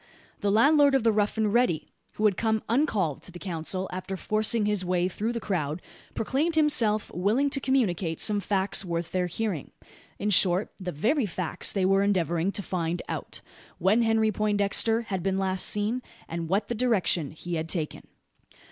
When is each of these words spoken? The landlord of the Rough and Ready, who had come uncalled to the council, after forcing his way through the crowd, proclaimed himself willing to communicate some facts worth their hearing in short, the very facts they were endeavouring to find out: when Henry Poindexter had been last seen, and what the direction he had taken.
The 0.39 0.51
landlord 0.51 0.95
of 0.95 1.03
the 1.03 1.11
Rough 1.11 1.37
and 1.37 1.53
Ready, 1.53 1.85
who 2.13 2.25
had 2.25 2.35
come 2.35 2.63
uncalled 2.67 3.21
to 3.21 3.31
the 3.31 3.37
council, 3.37 3.87
after 3.93 4.17
forcing 4.17 4.65
his 4.65 4.83
way 4.83 5.07
through 5.07 5.31
the 5.31 5.39
crowd, 5.39 5.79
proclaimed 6.15 6.55
himself 6.55 7.11
willing 7.13 7.51
to 7.51 7.59
communicate 7.59 8.19
some 8.19 8.39
facts 8.39 8.83
worth 8.83 9.11
their 9.11 9.27
hearing 9.27 9.69
in 10.17 10.31
short, 10.31 10.71
the 10.79 10.91
very 10.91 11.27
facts 11.27 11.71
they 11.71 11.85
were 11.85 12.01
endeavouring 12.01 12.51
to 12.53 12.63
find 12.63 13.03
out: 13.07 13.41
when 13.77 14.01
Henry 14.01 14.31
Poindexter 14.31 15.01
had 15.03 15.21
been 15.21 15.37
last 15.37 15.67
seen, 15.67 16.01
and 16.27 16.49
what 16.49 16.67
the 16.67 16.73
direction 16.73 17.29
he 17.29 17.53
had 17.53 17.69
taken. 17.69 18.07